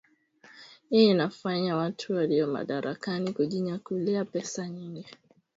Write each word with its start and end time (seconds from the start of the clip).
Hii 0.89 1.09
inafanya 1.09 1.75
watu 1.75 2.13
walio 2.13 2.47
madarakani 2.47 3.33
kujinyakulia 3.33 4.25
pesa 4.25 4.67
nyingi 4.69 5.05